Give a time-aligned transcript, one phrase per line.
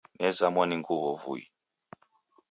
[0.19, 1.43] Nezamwa ni nguw'o vui.